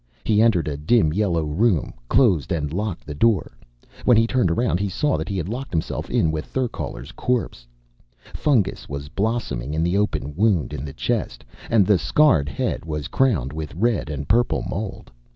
[0.25, 3.51] He entered a dim yellow room, closed and locked the door.
[4.03, 7.67] When he turned around, he saw that he had locked himself in with Therkaler's corpse.
[8.33, 13.09] Fungus was blossoming in the open wound in the chest, and the scarred head was
[13.09, 15.11] crowned with red and purple mold.